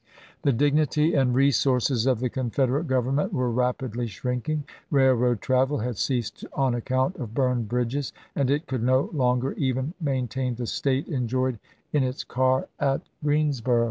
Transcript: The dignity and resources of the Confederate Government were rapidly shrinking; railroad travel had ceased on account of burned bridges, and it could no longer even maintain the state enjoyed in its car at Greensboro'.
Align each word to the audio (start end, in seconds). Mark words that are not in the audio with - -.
The 0.41 0.51
dignity 0.51 1.13
and 1.13 1.35
resources 1.35 2.07
of 2.07 2.21
the 2.21 2.29
Confederate 2.31 2.87
Government 2.87 3.31
were 3.33 3.51
rapidly 3.51 4.07
shrinking; 4.07 4.63
railroad 4.89 5.41
travel 5.41 5.77
had 5.77 5.95
ceased 5.95 6.43
on 6.53 6.73
account 6.73 7.17
of 7.17 7.35
burned 7.35 7.69
bridges, 7.69 8.11
and 8.35 8.49
it 8.49 8.65
could 8.65 8.81
no 8.81 9.11
longer 9.13 9.51
even 9.53 9.93
maintain 10.01 10.55
the 10.55 10.65
state 10.65 11.07
enjoyed 11.07 11.59
in 11.93 12.01
its 12.01 12.23
car 12.23 12.67
at 12.79 13.03
Greensboro'. 13.23 13.79